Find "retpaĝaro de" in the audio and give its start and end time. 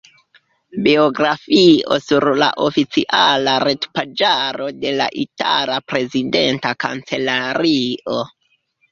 3.63-4.93